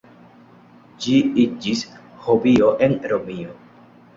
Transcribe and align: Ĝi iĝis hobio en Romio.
Ĝi 1.03 1.13
iĝis 1.43 1.85
hobio 2.25 2.73
en 2.87 2.99
Romio. 3.13 3.55